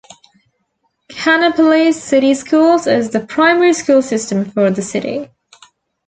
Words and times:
Kannapolis 1.11 1.93
City 1.93 2.33
Schools 2.33 2.87
is 2.87 3.11
the 3.11 3.19
primary 3.19 3.71
school 3.73 4.01
system 4.01 4.45
for 4.45 4.71
the 4.71 4.81
city. 4.81 5.27